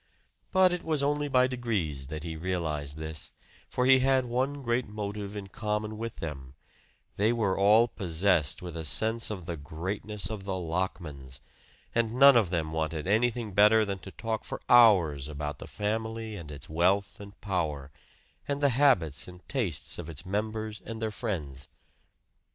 But 0.51 0.73
it 0.73 0.81
was 0.83 1.03
only 1.03 1.27
by 1.27 1.45
degrees 1.45 2.07
that 2.07 2.23
he 2.23 2.35
realized 2.35 2.97
this, 2.97 3.31
for 3.69 3.85
he 3.85 3.99
had 3.99 4.25
one 4.25 4.63
great 4.63 4.87
motive 4.87 5.35
in 5.35 5.45
common 5.45 5.95
with 5.95 6.15
them 6.15 6.55
they 7.17 7.31
were 7.31 7.55
all 7.55 7.87
possessed 7.87 8.63
with 8.63 8.75
a 8.75 8.83
sense 8.83 9.29
of 9.29 9.45
the 9.45 9.57
greatness 9.57 10.31
of 10.31 10.43
the 10.43 10.55
Lockmans, 10.57 11.39
and 11.93 12.15
none 12.15 12.35
of 12.35 12.49
them 12.49 12.71
wanted 12.71 13.05
anything 13.05 13.53
better 13.53 13.85
than 13.85 13.99
to 13.99 14.09
talk 14.09 14.43
for 14.43 14.59
hours 14.67 15.27
about 15.27 15.59
the 15.59 15.67
family 15.67 16.35
and 16.35 16.49
its 16.49 16.67
wealth 16.67 17.19
and 17.19 17.39
power, 17.39 17.91
and 18.47 18.59
the 18.59 18.69
habits 18.69 19.27
and 19.27 19.47
tastes 19.47 19.99
of 19.99 20.09
its 20.09 20.25
members 20.25 20.81
and 20.83 20.99
their 20.99 21.11
friends. 21.11 21.67